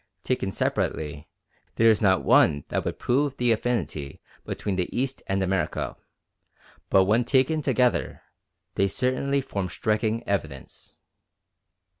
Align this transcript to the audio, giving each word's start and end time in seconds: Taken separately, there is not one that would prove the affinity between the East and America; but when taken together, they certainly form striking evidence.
Taken 0.23 0.51
separately, 0.51 1.27
there 1.75 1.91
is 1.91 2.01
not 2.01 2.23
one 2.23 2.63
that 2.69 2.83
would 2.83 2.97
prove 2.97 3.37
the 3.37 3.51
affinity 3.51 4.19
between 4.45 4.75
the 4.75 4.89
East 4.91 5.21
and 5.27 5.43
America; 5.43 5.95
but 6.89 7.05
when 7.05 7.23
taken 7.23 7.61
together, 7.61 8.23
they 8.73 8.87
certainly 8.87 9.41
form 9.41 9.69
striking 9.69 10.27
evidence. 10.27 10.97